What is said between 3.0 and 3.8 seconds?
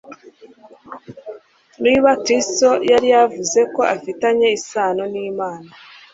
yavuzeko